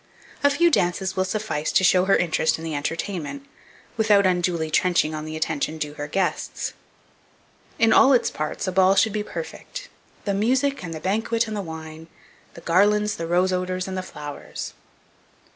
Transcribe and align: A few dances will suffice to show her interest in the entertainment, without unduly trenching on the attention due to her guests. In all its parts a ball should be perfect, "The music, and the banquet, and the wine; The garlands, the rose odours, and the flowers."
A 0.43 0.49
few 0.49 0.71
dances 0.71 1.15
will 1.15 1.25
suffice 1.25 1.71
to 1.71 1.83
show 1.83 2.05
her 2.05 2.15
interest 2.15 2.57
in 2.57 2.63
the 2.63 2.73
entertainment, 2.73 3.45
without 3.97 4.25
unduly 4.25 4.71
trenching 4.71 5.13
on 5.13 5.25
the 5.25 5.37
attention 5.37 5.77
due 5.77 5.91
to 5.91 5.97
her 5.99 6.07
guests. 6.07 6.73
In 7.77 7.93
all 7.93 8.11
its 8.11 8.31
parts 8.31 8.67
a 8.67 8.71
ball 8.71 8.95
should 8.95 9.13
be 9.13 9.21
perfect, 9.21 9.89
"The 10.25 10.33
music, 10.33 10.83
and 10.83 10.91
the 10.95 10.99
banquet, 10.99 11.47
and 11.47 11.55
the 11.55 11.61
wine; 11.61 12.07
The 12.55 12.61
garlands, 12.61 13.17
the 13.17 13.27
rose 13.27 13.53
odours, 13.53 13.87
and 13.87 13.95
the 13.95 14.01
flowers." 14.01 14.73